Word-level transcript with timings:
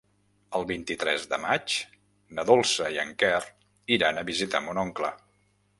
El 0.59 0.63
vint-i-tres 0.69 1.27
de 1.33 1.39
maig 1.43 1.75
na 2.39 2.47
Dolça 2.53 2.91
i 2.97 3.01
en 3.07 3.15
Quer 3.25 3.39
iran 3.99 4.21
a 4.21 4.27
visitar 4.33 4.67
mon 4.69 4.87
oncle. 4.89 5.17